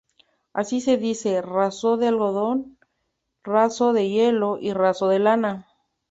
[0.51, 2.79] Así se dice "raso de algodón",
[3.43, 5.67] "raso de hilo" o "raso de lana".